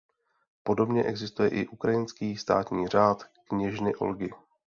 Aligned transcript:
Podobně 0.63 1.03
existuje 1.03 1.49
i 1.49 1.67
ukrajinský 1.67 2.37
státní 2.37 2.87
Řád 2.87 3.23
kněžny 3.47 3.95
Olgy. 3.95 4.29